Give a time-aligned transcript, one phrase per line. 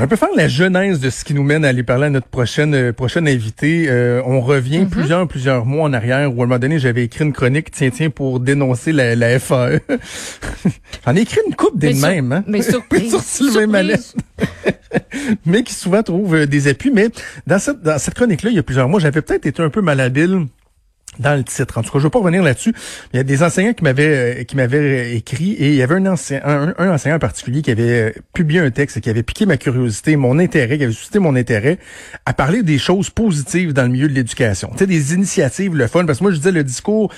[0.00, 2.26] Je vais faire la genèse de ce qui nous mène à aller parler à notre
[2.26, 3.84] prochaine euh, prochaine invité.
[3.90, 4.88] Euh, on revient Mhm.
[4.88, 7.90] plusieurs plusieurs mois en arrière où à un moment donné j'avais écrit une chronique tiens
[7.90, 9.80] tiens pour dénoncer la, la FAE.
[11.06, 12.44] J'en ai écrit une coupe des Mais mêmes, hein?
[12.46, 13.68] mais surprise, sur Sylvain surprise.
[13.68, 13.98] Mallet.
[15.44, 16.90] mais qui souvent trouve euh, des appuis.
[16.90, 17.08] Mais
[17.46, 19.68] dans cette dans cette chronique là, il y a plusieurs mois, j'avais peut-être été un
[19.70, 20.46] peu malhabile
[21.18, 21.78] dans le titre.
[21.78, 22.72] En tout cas, je veux pas revenir là-dessus.
[23.12, 25.82] Il y a des enseignants qui m'avaient euh, qui m'avaient euh, écrit et il y
[25.82, 29.56] avait un, enseignant, en particulier qui avait euh, publié un texte qui avait piqué ma
[29.56, 31.78] curiosité, mon intérêt, qui avait suscité mon intérêt
[32.26, 34.70] à parler des choses positives dans le milieu de l'éducation.
[34.72, 36.06] Tu sais, des initiatives, le fun.
[36.06, 37.12] Parce que moi, je disais, le discours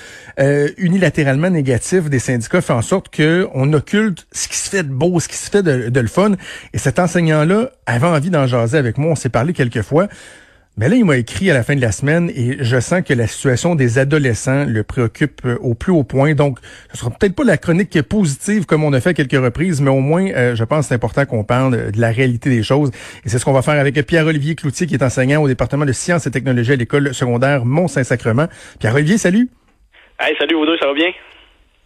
[0.77, 4.91] unilatéralement négatif des syndicats fait en sorte que on occulte ce qui se fait de
[4.91, 6.31] beau, ce qui se fait de, de le fun.
[6.73, 9.11] Et cet enseignant-là avait envie d'en jaser avec moi.
[9.11, 10.07] On s'est parlé quelques fois.
[10.75, 13.13] Mais là, il m'a écrit à la fin de la semaine et je sens que
[13.13, 16.33] la situation des adolescents le préoccupe euh, au plus haut point.
[16.33, 16.57] Donc,
[16.91, 19.91] ce sera peut-être pas la chronique positive comme on a fait à quelques reprises, mais
[19.91, 22.63] au moins, euh, je pense que c'est important qu'on parle euh, de la réalité des
[22.63, 22.89] choses.
[23.23, 25.91] Et c'est ce qu'on va faire avec Pierre-Olivier Cloutier, qui est enseignant au département de
[25.91, 28.47] sciences et technologies à l'école secondaire Mont-Saint-Sacrement.
[28.79, 29.51] Pierre-Olivier, salut.
[30.19, 31.11] Hey, salut vous deux, ça va bien?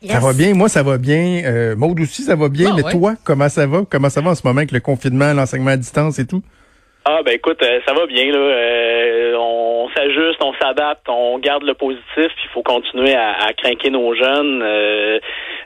[0.07, 1.41] Ça va bien, moi ça va bien.
[1.43, 2.69] Euh, Maud aussi, ça va bien.
[2.71, 2.91] Ah, mais ouais.
[2.91, 3.83] toi, comment ça va?
[3.89, 6.41] Comment ça va en ce moment avec le confinement, l'enseignement à distance et tout?
[7.09, 8.37] Ah ben écoute, euh, ça va bien là.
[8.37, 13.89] Euh, on s'ajuste, on s'adapte, on garde le positif, il faut continuer à, à craquer
[13.89, 15.17] nos jeunes euh,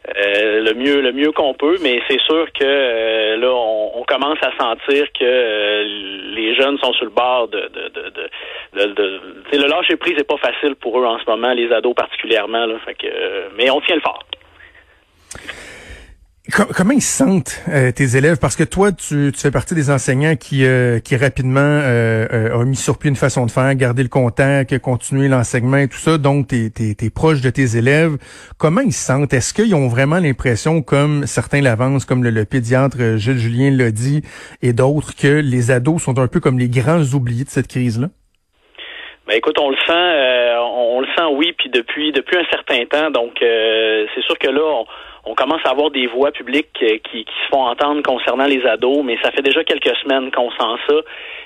[0.05, 1.77] le mieux le mieux qu'on peut.
[1.81, 5.83] Mais c'est sûr que là, on, on commence à sentir que
[6.35, 7.89] les jeunes sont sur le bord de de
[8.93, 9.19] de,
[9.51, 12.67] le lâcher prise n'est pas facile pour eux en ce moment, les ados particulièrement.
[12.67, 13.07] Là, fait que,
[13.57, 14.23] mais on tient le fort.
[16.49, 18.39] Com- comment ils se sentent euh, tes élèves?
[18.41, 22.57] Parce que toi, tu, tu fais partie des enseignants qui, euh, qui rapidement euh, euh,
[22.57, 25.99] ont mis sur pied une façon de faire, garder le contact, continuer l'enseignement et tout
[25.99, 26.17] ça.
[26.17, 28.17] Donc, t'es es, proche de tes élèves.
[28.57, 29.31] Comment ils se sentent?
[29.35, 34.23] Est-ce qu'ils ont vraiment l'impression, comme certains l'avancent, comme le, pédiatre Gilles Julien l'a dit,
[34.63, 38.07] et d'autres, que les ados sont un peu comme les grands oubliés de cette crise-là?
[39.27, 43.11] Ben écoute, on le sent, on, le sent oui, puis depuis depuis un certain temps.
[43.11, 44.85] Donc c'est sûr que là, on,
[45.23, 48.65] on commence à avoir des voix publiques euh, qui, qui se font entendre concernant les
[48.65, 50.95] ados, mais ça fait déjà quelques semaines qu'on sent ça.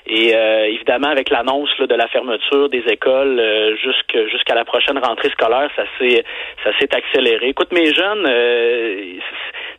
[0.06, 5.30] Et euh, évidemment, avec l'annonce de la fermeture des écoles euh, jusqu'à la prochaine rentrée
[5.30, 6.24] scolaire, ça s'est
[6.64, 7.48] ça s'est accéléré.
[7.48, 9.18] Écoute, mes jeunes, euh,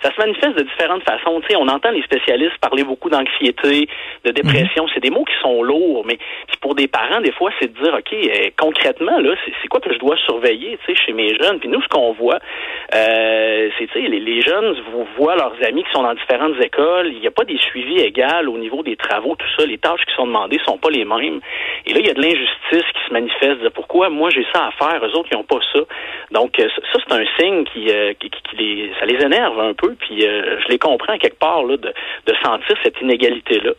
[0.02, 1.40] ça se manifeste de différentes façons.
[1.42, 3.88] Tu sais, on entend les spécialistes parler beaucoup d'anxiété,
[4.26, 4.88] de dépression.
[4.94, 6.18] C'est des mots qui sont lourds, mais
[6.62, 9.94] pour des parents, des fois, c'est de dire, OK, euh, concrètement, là, c'est quoi que
[9.94, 11.60] je dois surveiller, tu sais, chez mes jeunes?
[11.60, 12.40] Puis nous, ce qu'on voit,
[12.94, 16.60] euh, c'est, tu sais, les, les jeunes vous voient leurs amis qui sont dans différentes
[16.62, 17.12] écoles.
[17.14, 19.66] Il n'y a pas des suivis égaux au niveau des travaux, tout ça.
[19.66, 21.40] Les tâches qui sont demandées sont pas les mêmes.
[21.86, 23.62] Et là, il y a de l'injustice qui se manifeste.
[23.62, 25.80] De pourquoi moi j'ai ça à faire, eux autres, ils n'ont pas ça.
[26.32, 29.60] Donc, euh, ça, c'est un signe qui, euh, qui, qui- qui les, ça les énerve
[29.60, 29.87] un peu.
[30.00, 31.94] Puis, euh, je les comprends quelque part là, de,
[32.26, 33.72] de sentir cette inégalité-là.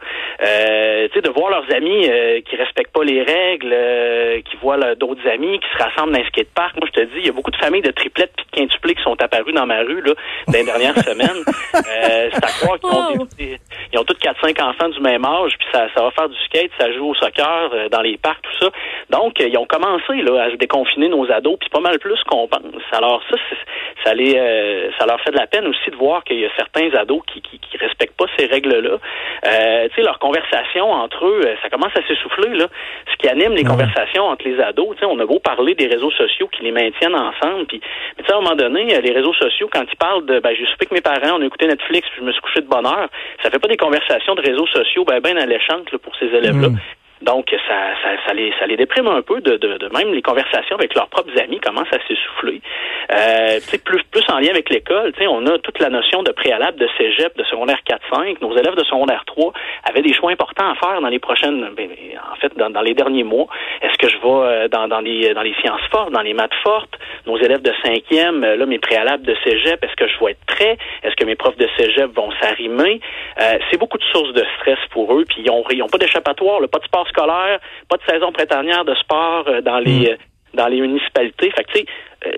[0.45, 4.57] Euh, tu sais, de voir leurs amis euh, qui respectent pas les règles, euh, qui
[4.57, 6.77] voient d'autres amis qui se rassemblent dans un skatepark.
[6.77, 8.95] Moi, je te dis, il y a beaucoup de familles de triplettes puis de quintuplés
[8.95, 10.13] qui sont apparues dans ma rue là,
[10.47, 11.43] dans les dernières semaines.
[11.75, 13.59] Euh, c'est à croire qu'ils ont, des- des-
[13.93, 16.71] ils ont tous 4-5 enfants du même âge, puis ça, ça va faire du skate,
[16.79, 18.71] ça joue au soccer euh, dans les parcs, tout ça.
[19.11, 22.47] Donc, ils ont commencé là, à se déconfiner nos ados, puis pas mal plus qu'on
[22.49, 22.61] pense.
[22.93, 23.37] Alors ça,
[24.05, 24.33] ça, les,
[24.99, 27.43] ça leur fait de la peine aussi de voir qu'il y a certains ados qui,
[27.43, 28.99] qui, qui respectent pas ces règles-là.
[29.47, 32.51] Euh, tu sais, leur conversation entre eux, euh, ça commence à s'essouffler.
[32.57, 32.67] Là.
[33.11, 33.69] Ce qui anime les Ouais.
[33.69, 36.73] conversations entre les ados, tu sais, on a beau parler des réseaux sociaux qui les
[36.73, 37.81] maintiennent ensemble, puis
[38.17, 40.41] mais tu sais, à un moment donné, euh, les réseaux sociaux, quand ils parlent de
[40.41, 42.61] ben, j'ai soupé avec mes parents, on a écouté Netflix, puis je me suis couché
[42.61, 43.09] de bonne heure,
[43.43, 46.69] ça fait pas des conversations de réseaux sociaux ben, ben alléchantes là, pour ces élèves-là.
[46.69, 46.79] Mm.
[47.23, 50.23] Donc, ça, ça, ça, les, ça les déprime un peu de, de, de même les
[50.23, 52.58] conversations avec leurs propres amis commencent à s'essouffler.
[53.11, 56.89] Euh, plus, plus en lien avec l'école, on a toute la notion de préalable de
[56.99, 58.37] cégep, de secondaire 4-5.
[58.43, 59.53] Nos élèves de secondaire 3
[59.85, 61.89] avaient des choix importants à faire dans les prochaines, ben,
[62.33, 63.47] en fait, dans, dans les derniers mois.
[63.83, 66.55] Est-ce que je vais euh, dans, dans, les, dans les sciences fortes, dans les maths
[66.63, 66.99] fortes?
[67.27, 70.45] Nos élèves de cinquième, euh, là, mes préalables de cégep, est-ce que je vais être
[70.47, 70.77] prêt?
[71.03, 73.01] Est-ce que mes profs de cégep vont s'arrimer?
[73.41, 75.99] Euh, c'est beaucoup de sources de stress pour eux, puis ils ont, ils ont pas
[75.99, 77.59] d'échappatoire, pas de sport scolaire,
[77.89, 80.17] pas de saison printanière de sport euh, dans les euh,
[80.55, 81.51] dans les municipalités.
[81.51, 81.79] Fait que,
[82.27, 82.33] euh,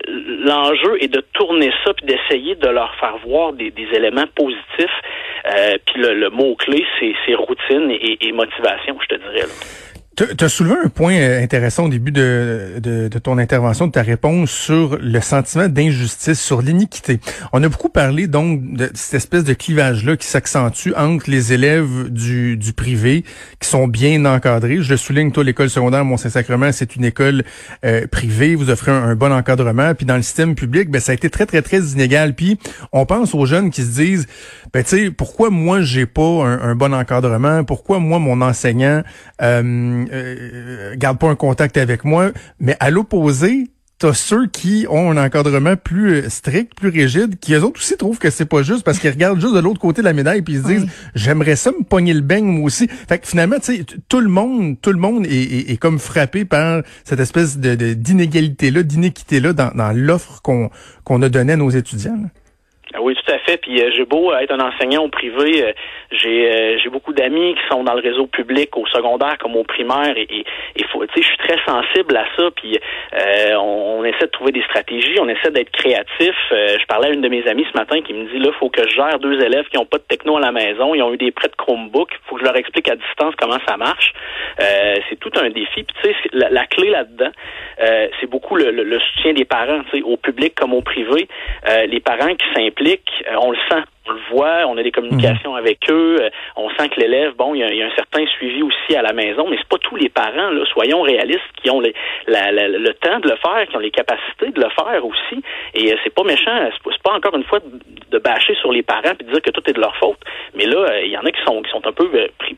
[0.44, 5.00] l'enjeu est de tourner ça puis d'essayer de leur faire voir des, des éléments positifs.
[5.46, 9.46] Euh, puis le, le mot-clé, c'est c'est routine et, et motivation, je te dirais.
[9.46, 9.89] Là.
[10.16, 13.92] Tu as soulevé un point euh, intéressant au début de, de, de, ton intervention, de
[13.92, 17.20] ta réponse sur le sentiment d'injustice, sur l'iniquité.
[17.52, 22.10] On a beaucoup parlé donc de cette espèce de clivage-là qui s'accentue entre les élèves
[22.10, 23.24] du, du privé
[23.60, 24.82] qui sont bien encadrés.
[24.82, 27.44] Je souligne, toi, l'école secondaire Mont-Saint-Sacrement, c'est une école
[27.84, 29.94] euh, privée, vous offrez un, bon encadrement.
[29.94, 32.34] Puis dans le système public, ben, ça a été très, très, très inégal.
[32.34, 32.58] Puis
[32.92, 34.26] on pense aux jeunes qui se disent,
[34.72, 37.64] ben, tu sais, pourquoi moi, j'ai pas un, un, bon encadrement?
[37.64, 39.02] Pourquoi moi, mon enseignant...
[39.40, 42.30] Euh, euh, garde pas un contact avec moi.
[42.58, 43.70] Mais à l'opposé,
[44.00, 47.96] t'as ceux qui ont un encadrement plus euh, strict, plus rigide, qui eux autres aussi
[47.96, 50.40] trouvent que c'est pas juste parce qu'ils regardent juste de l'autre côté de la médaille
[50.40, 52.88] puis ils se disent j'aimerais ça me pogner le beigne moi aussi.
[52.88, 56.46] Fait que finalement, tu sais, tout le monde, tout le monde est, est, comme frappé
[56.46, 60.70] par cette espèce de d'inégalité là, d'inéquité là dans, dans l'offre qu'on
[61.04, 62.18] qu'on a donnée à nos étudiants.
[62.98, 63.58] Oui, tout à fait.
[63.58, 65.72] Puis euh, j'ai beau être un enseignant au privé, euh,
[66.10, 69.62] j'ai euh, j'ai beaucoup d'amis qui sont dans le réseau public, au secondaire comme au
[69.62, 70.44] primaire, et, et,
[70.76, 72.50] je suis très sensible à ça.
[72.56, 72.78] Puis
[73.56, 76.34] on, essaie de trouver des stratégies, on essaie d'être créatif.
[76.50, 78.82] je parlais à une de mes amies ce matin qui me dit là, faut que
[78.88, 81.18] je gère deux élèves qui ont pas de techno à la maison, ils ont eu
[81.18, 84.12] des prêts de Chromebook, faut que je leur explique à distance comment ça marche.
[84.58, 85.84] c'est tout un défi.
[85.84, 87.30] Puis tu sais, la, clé là-dedans,
[88.20, 91.28] c'est beaucoup le, le, soutien des parents, tu sais, au public comme au privé.
[91.88, 95.54] les parents qui s'impliquent euh, on le sent on le voit, on a des communications
[95.54, 98.96] avec eux, euh, on sent que l'élève, bon, il y, a, un certain suivi aussi
[98.96, 102.92] à la maison, mais c'est pas tous les parents, là, soyons réalistes, qui ont le
[102.94, 105.42] temps de le faire, qui ont les capacités de le faire aussi.
[105.74, 109.12] Et euh, c'est pas méchant, c'est pas encore une fois de, bâcher sur les parents
[109.18, 110.18] et de dire que tout est de leur faute.
[110.54, 112.10] Mais là, euh, il y en a qui sont qui sont un peu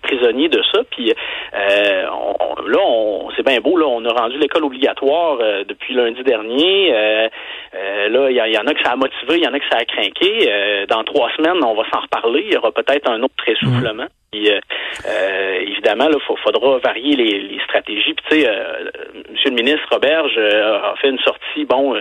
[0.02, 0.82] prisonniers de ça.
[0.90, 1.12] Puis
[1.52, 3.01] là, on,
[3.42, 6.90] c'est bien beau, là, on a rendu l'école obligatoire depuis lundi dernier.
[6.92, 9.78] là, il y, en a que ça a motivé, il y en a que ça
[9.78, 10.86] a craqué.
[10.88, 12.44] dans trois semaines, on va s'en reparler.
[12.46, 14.06] Il y aura peut-être un autre essoufflement.
[14.32, 14.60] Puis, euh,
[15.06, 18.14] euh, évidemment, il faudra varier les, stratégies.
[18.14, 18.90] Puis, tu sais, euh,
[19.30, 22.00] Monsieur le ministre Roberge a fait une sortie, bon,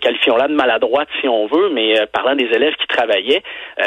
[0.00, 3.42] qualifions-la de maladroite si on veut, mais parlant des élèves qui travaillaient,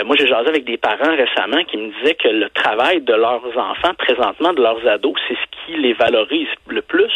[0.06, 3.45] moi j'ai jasé avec des parents récemment qui me disaient que le travail de leurs
[3.57, 7.11] enfants, présentement de leurs ados, c'est ce qui les valorise le plus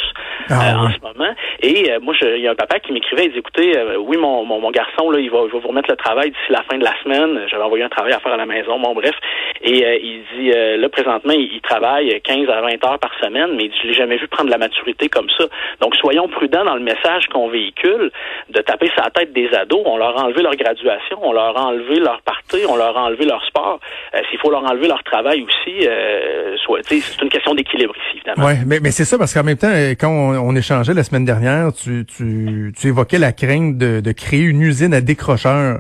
[0.50, 1.34] ah en ce moment.
[1.62, 4.72] Et moi, il y a un papa qui m'écrivait, il dit, écoutez, oui, mon, mon,
[4.72, 6.94] garçon, là, il va, il va vous remettre le travail d'ici la fin de la
[7.04, 7.48] semaine.
[7.50, 9.16] J'avais envoyé un travail à faire à la maison, bon bref.
[9.62, 13.88] Et il euh, là, présentement, il, travaille 15 à 20 heures par semaine, mais je
[13.88, 15.46] l'ai jamais vu prendre la maturité comme ça.
[15.82, 18.12] Donc, soyons prudents dans le message qu'on véhicule,
[18.50, 19.82] de taper sa tête des ados.
[19.86, 23.04] On leur a enlevé leur graduation, on leur a enlevé leur partie, on leur a
[23.04, 23.80] enlevé leur sport.
[24.14, 26.56] Euh, s'il faut leur enlever leur travail aussi, euh,
[26.88, 28.48] c'est une question d'équilibre ici, évidemment.
[28.48, 31.74] Oui, mais, mais c'est ça, parce qu'en même temps, quand on, échangeait la semaine dernière,
[31.74, 35.80] tu, tu, tu évoquais la crainte de, de créer une usine à décrocheurs.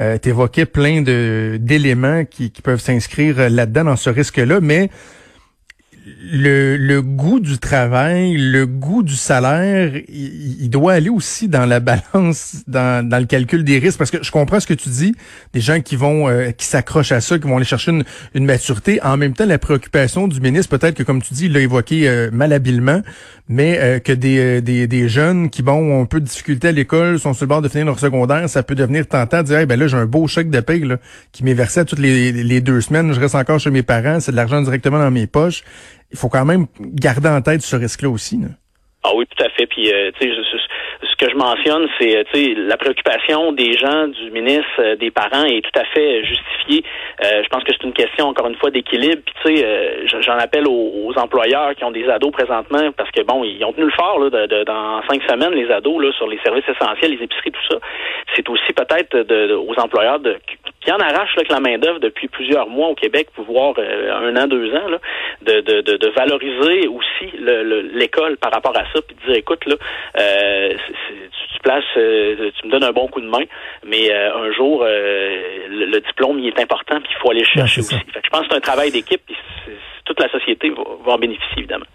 [0.00, 4.90] Euh, tu évoquais plein d'éléments qui, qui peuvent s'inscrire là-dedans dans ce risque-là, mais
[6.30, 11.80] le, le goût du travail, le goût du salaire, il, doit aller aussi dans la
[11.80, 13.98] balance, dans, dans, le calcul des risques.
[13.98, 15.14] Parce que je comprends ce que tu dis,
[15.52, 18.44] des gens qui vont, euh, qui s'accrochent à ça, qui vont aller chercher une, une,
[18.44, 19.02] maturité.
[19.02, 22.08] En même temps, la préoccupation du ministre, peut-être que comme tu dis, il l'a évoqué
[22.08, 23.02] euh, malhabilement,
[23.48, 26.72] mais euh, que des, des, des, jeunes qui bon, ont un peu de difficulté à
[26.72, 29.66] l'école, sont sur le bord de finir leur secondaire, ça peut devenir tentant de dire,
[29.66, 30.84] ben là, j'ai un beau chèque de paye
[31.32, 34.36] qui m'est versé toutes les deux semaines, je reste encore chez mes parents, c'est de
[34.36, 35.64] l'argent directement dans mes poches
[36.10, 38.38] il faut quand même garder en tête ce risque-là aussi.
[39.04, 39.66] Ah oui, tout à fait.
[39.66, 40.36] Puis, euh, tu sais,
[41.02, 45.44] ce que je mentionne, c'est, euh, la préoccupation des gens, du ministre, euh, des parents
[45.44, 46.84] est tout à fait justifiée.
[47.22, 49.22] je pense que c'est une question, encore une fois, d'équilibre.
[49.24, 53.44] Puis, tu sais, j'en appelle aux, employeurs qui ont des ados présentement, parce que, bon,
[53.44, 56.38] ils ont tenu le fort, là, de, dans cinq semaines, les ados, là, sur les
[56.44, 57.78] services essentiels, les épiceries, tout ça.
[58.34, 59.16] C'est aussi peut-être
[59.54, 60.36] aux employeurs de
[60.88, 64.46] qui en arrache là, que la main-d'œuvre depuis plusieurs mois au Québec, pouvoir un an,
[64.46, 64.98] deux ans, là,
[65.42, 67.30] de, de, de, valoriser aussi
[67.92, 69.74] l'école par rapport à ça, puis de dire écoute, là,
[70.18, 70.74] euh,
[71.52, 73.44] tu, places, euh, tu me donnes un bon coup de main,
[73.84, 77.80] mais euh, un jour, le, diplôme il est important, puis il faut aller le chercher
[77.80, 77.94] aussi.
[77.94, 79.36] je pense que c'est un travail d'équipe, puis
[80.06, 81.86] toute la société va en bénéficier, évidemment.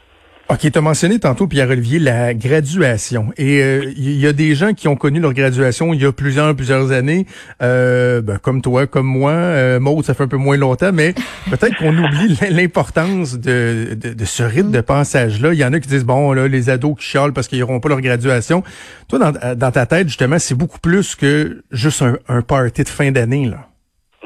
[0.53, 3.33] OK, tu as mentionné tantôt, Pierre-Olivier, la graduation.
[3.37, 6.11] Et il euh, y a des gens qui ont connu leur graduation il y a
[6.11, 7.25] plusieurs, plusieurs années,
[7.63, 9.31] euh, ben, comme toi, comme moi.
[9.31, 11.15] Euh, Maud, ça fait un peu moins longtemps, mais
[11.49, 15.53] peut-être qu'on oublie l'importance de, de, ce rythme de passage-là.
[15.53, 17.79] Il y en a qui disent, bon, là, les ados qui chialent parce qu'ils n'auront
[17.79, 18.63] pas leur graduation.
[19.07, 22.89] Toi, dans, dans ta tête, justement, c'est beaucoup plus que juste un, un party de
[22.89, 23.72] fin d'année, là.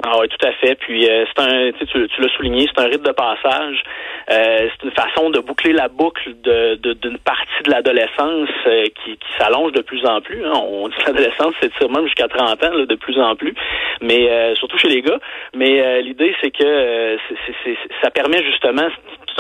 [0.04, 0.76] Ah oui, tout à fait.
[0.76, 3.84] Puis euh, c'est un, tu, tu l'as souligné, c'est un rite de passage.
[4.30, 9.18] Euh, c'est une façon de boucler la boucle de, d'une partie de l'adolescence euh, qui,
[9.18, 10.46] qui s'allonge de plus en plus.
[10.46, 10.54] Hein.
[10.54, 13.56] On dit que l'adolescence c'est même jusqu'à 30 ans là, de plus en plus,
[14.02, 15.20] mais surtout chez les gars.
[15.56, 17.18] Mais l'idée c'est que
[17.64, 18.88] c'est, ça permet justement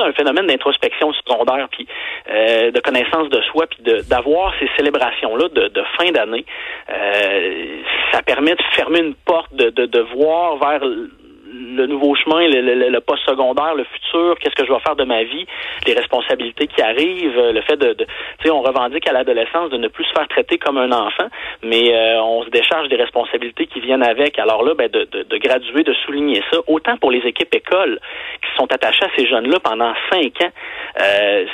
[0.03, 1.87] un phénomène d'introspection secondaire, puis
[2.29, 6.45] euh, de connaissance de soi, puis d'avoir ces célébrations-là de, fin d'année.
[6.89, 12.47] Euh, ça permet de fermer une porte, de, de, de voir vers le nouveau chemin,
[12.47, 14.06] le, le, le post secondaire, le futur,
[14.39, 15.45] qu'est-ce que je vais faire de ma vie,
[15.85, 19.77] les responsabilités qui arrivent, le fait de, de tu sais, on revendique à l'adolescence de
[19.77, 21.27] ne plus se faire traiter comme un enfant,
[21.63, 24.39] mais euh, on se décharge des responsabilités qui viennent avec.
[24.39, 27.99] Alors là, ben, de, de, de, graduer, de souligner ça, autant pour les équipes écoles
[28.41, 30.51] qui sont attachées à ces jeunes-là pendant cinq ans,
[31.01, 31.45] euh,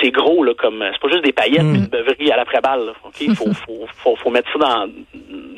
[0.00, 1.74] c'est gros là, comme c'est pas juste des paillettes, mmh.
[1.74, 2.92] une beuverie à l'après-balle.
[3.04, 4.88] Ok, il faut, faut, faut, faut mettre ça dans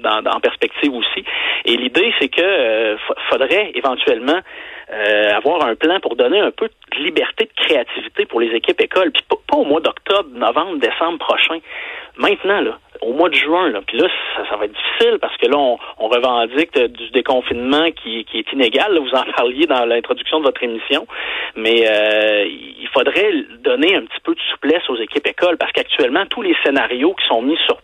[0.03, 1.25] dans, en perspective aussi.
[1.65, 2.97] Et l'idée, c'est que euh,
[3.31, 4.41] faudrait éventuellement
[4.93, 8.81] euh, avoir un plan pour donner un peu de liberté de créativité pour les équipes
[8.81, 11.59] écoles, puis pas, au mois d'octobre, novembre, décembre prochain.
[12.17, 14.09] Maintenant, là, au mois de juin, là, puis là,
[14.49, 18.99] ça, va être difficile parce que là, on, revendique du déconfinement qui, qui est inégal.
[18.99, 21.07] vous en parliez dans l'introduction de votre émission,
[21.57, 23.33] mais euh, il faudrait
[23.65, 27.27] donner un petit peu de souplesse aux équipes écoles parce qu'actuellement, tous les scénarios qui
[27.29, 27.79] sont mis sur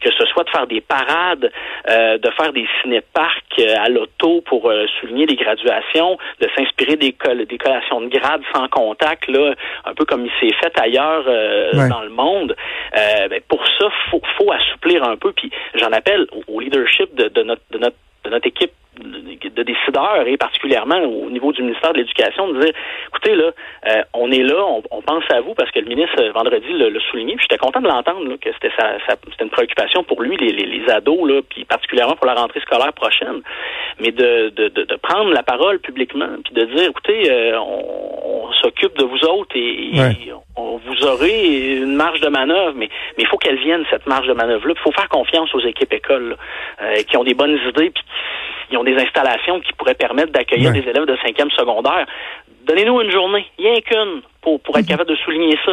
[0.00, 1.50] que ce soit de faire des parades,
[1.88, 6.96] euh, de faire des ciné-parcs euh, à l'auto pour euh, souligner les graduations, de s'inspirer
[6.96, 7.14] des,
[7.46, 12.02] des collations de grades sans contact, là, un peu comme il s'est fait ailleurs dans
[12.02, 12.56] le monde.
[12.94, 15.32] Ben, pour ça, faut, faut assouplir un peu.
[15.32, 20.26] Puis j'en appelle au, leadership de, de, notre, de, notre, de notre équipe de décideurs
[20.26, 22.72] et particulièrement au niveau du ministère de l'Éducation de dire
[23.08, 23.50] écoutez là
[23.88, 26.88] euh, on est là on, pense à vous parce que le ministre euh, vendredi l'a
[27.10, 30.52] souligné puis j'étais content de l'entendre que c'était sa, c'était une préoccupation pour lui les,
[30.52, 33.40] les, ados là puis particulièrement pour la rentrée scolaire prochaine.
[34.00, 38.96] Mais de, de, de, prendre la parole publiquement puis de dire écoutez euh, on, s'occupe
[38.96, 39.90] de vous autres et,
[40.56, 44.26] on, vous aurez une marge de manœuvre mais mais il faut qu'elle vienne cette marge
[44.26, 46.36] de manœuvre là il faut faire confiance aux équipes écoles
[47.06, 48.04] qui ont des bonnes idées puis
[48.70, 52.06] ils ont des installations qui pourraient permettre d'accueillir des élèves de cinquième secondaire.
[52.66, 54.88] Donnez-nous une journée, rien qu'une, pour, pour être mhm.
[54.88, 55.72] capable de souligner ça.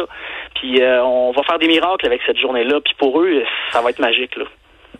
[0.56, 2.80] Puis euh, on va faire des miracles avec cette journée-là.
[2.84, 3.42] Puis pour eux,
[3.72, 4.36] ça va être magique.
[4.36, 4.44] Là.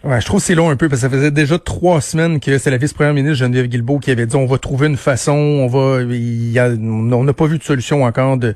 [0.04, 2.40] Ouais, je trouve que c'est long un peu parce que ça faisait déjà trois semaines
[2.40, 5.33] que c'est la vice-première ministre Geneviève Guilbeault qui avait dit on va trouver une façon,
[5.33, 8.54] on va, y a, on n'a pas vu de solution encore de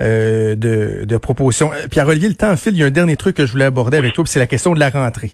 [0.00, 1.70] euh, de, de proposition.
[1.90, 2.72] Pierre Olivier, le temps file.
[2.72, 4.74] Il y a un dernier truc que je voulais aborder avec toi, c'est la question
[4.74, 5.30] de la rentrée.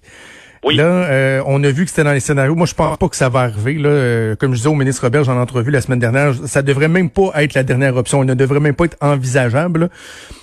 [0.72, 2.54] Là, euh, on a vu que c'était dans les scénarios.
[2.54, 3.74] Moi, je pense pas que ça va arriver.
[3.74, 6.62] Là, euh, comme je disais au ministre Robert, j'en ai entrevu la semaine dernière, ça
[6.62, 8.22] devrait même pas être la dernière option.
[8.22, 9.90] Il ne devrait même pas être envisageable.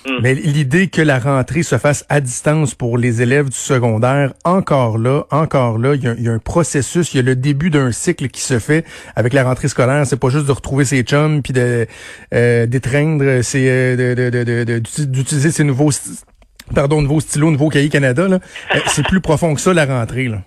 [0.06, 0.18] Hmm.
[0.22, 4.98] Mais l'idée que la rentrée se fasse à distance pour les élèves du secondaire, encore
[4.98, 8.28] là, encore là, il y a, un processus, il y a le début d'un cycle
[8.28, 8.84] qui se fait
[9.16, 10.06] avec la rentrée scolaire.
[10.06, 11.86] C'est pas juste de retrouver ses chums puis de
[12.34, 13.96] euh, d'étreindre, c'est
[15.06, 15.90] d'utiliser ces nouveaux
[16.74, 18.38] pardon, nouveau stylo, nouveau cahier Canada, là,
[18.74, 20.28] euh, c'est plus profond que ça la rentrée.
[20.28, 20.38] Là.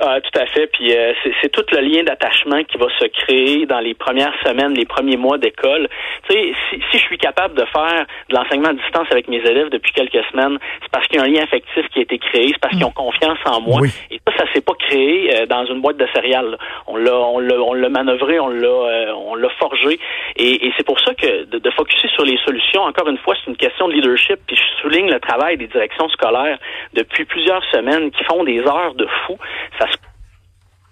[0.00, 0.66] Ah, tout à fait.
[0.66, 4.74] Puis euh, c'est tout le lien d'attachement qui va se créer dans les premières semaines,
[4.74, 5.88] les premiers mois d'école.
[6.28, 9.38] Tu sais, si, si, je suis capable de faire de l'enseignement à distance avec mes
[9.38, 12.18] élèves depuis quelques semaines, c'est parce qu'il y a un lien affectif qui a été
[12.18, 13.80] créé, c'est parce qu'ils ont confiance en moi.
[14.10, 16.58] Et ça, s'est pas créé euh, dans une boîte de céréales.
[16.86, 19.98] On l'a, on l'a, on l'a manœuvré, on l'a, euh, on l'a forgé.
[20.36, 23.34] Et, et c'est pour ça que de, de focuser sur les solutions, encore une fois,
[23.42, 24.38] c'est une question de leadership.
[24.46, 26.58] Puis je souligne le travail des directions scolaires
[26.92, 29.38] depuis plusieurs semaines qui font des heures de fou.
[29.78, 29.86] Ça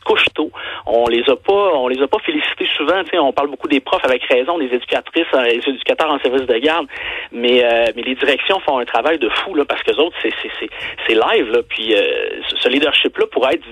[0.05, 0.51] couche tôt.
[0.87, 3.03] On les a pas, on les a pas félicités souvent.
[3.21, 6.59] On parle beaucoup des profs avec raison, des éducatrices, euh, des éducateurs en service de
[6.59, 6.87] garde,
[7.31, 10.33] mais euh, mais les directions font un travail de fou là parce que autres c'est
[10.43, 10.69] c'est
[11.07, 11.61] c'est live là.
[11.69, 13.67] Puis euh, ce leadership là pourrait être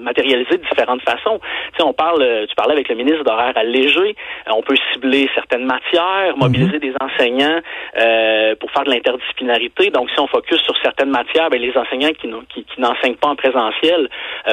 [0.00, 1.38] matérialiser de différentes façons.
[1.72, 4.76] Tu sais, on parle, euh, tu parlais avec le ministre d'horaire allégé, euh, on peut
[4.92, 6.80] cibler certaines matières, mobiliser mhm.
[6.80, 7.60] des enseignants
[7.98, 9.90] euh, pour faire de l'interdisciplinarité.
[9.90, 13.36] Donc, si on focus sur certaines matières, ben, les enseignants qui, qui, n'enseignent pas en
[13.36, 14.08] présentiel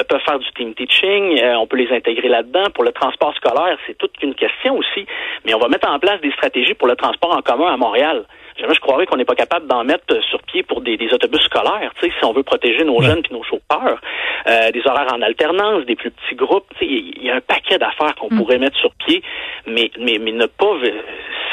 [0.08, 2.64] peuvent faire du team teaching, on peut les intégrer là-dedans.
[2.74, 5.06] Pour le transport scolaire, c'est toute une question aussi,
[5.44, 8.24] mais on va mettre en place des stratégies pour le transport en commun à Montréal.
[8.58, 11.92] Jamais je croirais qu'on n'est pas capable d'en mettre sur pied pour des, autobus scolaires,
[12.00, 14.00] tu sais, si on veut protéger nos jeunes et nos chauffeurs,
[14.48, 17.40] euh, des horaires en alternance, des plus petits groupes, tu sais, il y a un
[17.40, 18.38] paquet d'affaires qu'on mm.
[18.38, 19.22] pourrait mettre sur pied,
[19.66, 20.74] mais, mais, mais ne pas,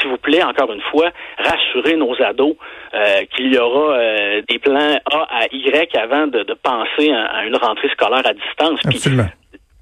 [0.00, 2.56] s'il vous plaît, encore une fois, rassurer nos ados
[2.94, 7.56] euh, qu'il y aura euh, des plans A à Y avant de, penser à, une
[7.56, 8.80] rentrée scolaire à distance.
[8.84, 9.26] Absolument.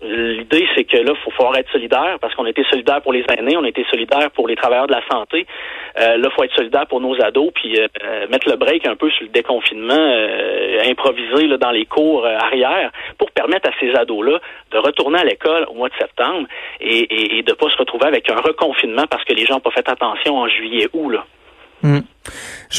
[0.04, 3.24] L'idée, c'est que là, il faut falloir être solidaire parce qu'on été solidaire pour les
[3.30, 5.46] aînés, on été solidaire pour les travailleurs de la santé.
[5.98, 8.86] Euh, là, il faut être solidaire pour nos ados, puis euh, euh, mettre le break
[8.86, 13.72] un peu sur le déconfinement, euh, improviser là, dans les cours arrière pour permettre à
[13.80, 14.40] ces ados-là
[14.72, 16.46] de retourner à l'école au mois de septembre
[16.80, 19.60] et, et, et de pas se retrouver avec un reconfinement parce que les gens n'ont
[19.60, 20.88] pas fait attention en juillet
[21.84, 22.00] Hmm.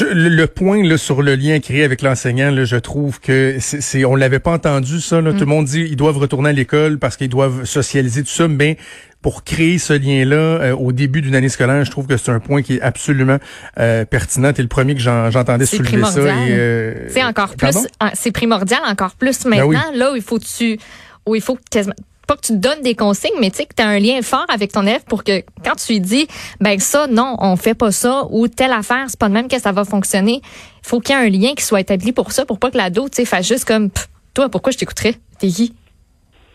[0.00, 4.40] le, point là, sur le lien créé avec l'enseignant, je trouve que c'est, on l'avait
[4.40, 5.20] pas entendu ça.
[5.20, 5.32] Là.
[5.32, 8.48] Tout le monde dit ils doivent retourner à l'école parce qu'ils doivent socialiser tout ça,
[8.48, 8.76] mais
[9.22, 12.40] pour créer ce lien-là euh, au début d'une année scolaire, je trouve que c'est un
[12.40, 13.38] point qui est absolument
[13.78, 14.52] euh, pertinent.
[14.52, 16.18] T'es le premier que j'entendais soulever ça.
[16.18, 17.76] Euh, c'est encore plus,
[18.14, 19.92] c'est primordial encore plus ben maintenant.
[19.94, 20.78] Là où il faut tu,
[21.26, 21.94] où il faut quasiment
[22.26, 24.20] pas que tu te donnes des consignes, mais tu sais que tu as un lien
[24.22, 26.26] fort avec ton élève pour que quand tu lui dis
[26.60, 29.60] ben ça non, on fait pas ça ou telle affaire, c'est pas de même que
[29.60, 30.40] ça va fonctionner.
[30.42, 32.76] Il faut qu'il y ait un lien qui soit établi pour ça pour pas que
[32.76, 33.90] l'ado tu sais fasse juste comme
[34.34, 35.14] toi pourquoi je t'écouterais?
[35.38, 35.74] T'es qui?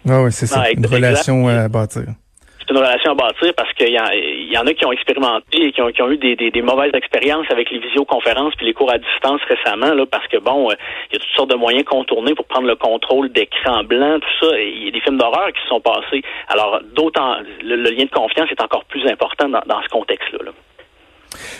[0.09, 2.05] Ah oui, c'est ça, une relation à bâtir
[2.71, 6.09] une relation à bâtir parce qu'il y, en a qui ont expérimenté et qui ont,
[6.09, 10.27] eu des, mauvaises expériences avec les visioconférences puis les cours à distance récemment, là, parce
[10.27, 10.75] que bon, euh,
[11.09, 14.47] il y a toutes sortes de moyens contournés pour prendre le contrôle d'écran blanc, tout
[14.47, 14.59] ça.
[14.59, 16.23] Il y a des films d'horreur qui se sont passés.
[16.47, 20.39] Alors, d'autant, le, lien de confiance est encore plus important dans, ce contexte-là.
[20.45, 20.51] là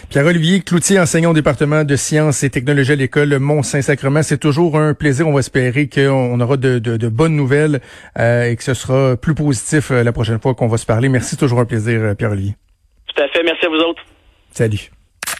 [0.09, 4.23] Pierre-Olivier Cloutier, enseignant au département de sciences et technologies à l'école Mont-Saint-Sacrement.
[4.23, 5.27] C'est toujours un plaisir.
[5.27, 7.81] On va espérer qu'on aura de, bonnes nouvelles
[8.19, 11.09] euh, et que ce sera plus positif euh, la prochaine fois qu'on va se parler.
[11.09, 12.55] Merci, toujours un plaisir, euh, Pierre-Olivier.
[13.07, 13.43] Tout à fait.
[13.43, 14.03] Merci à vous autres.
[14.51, 14.91] Salut.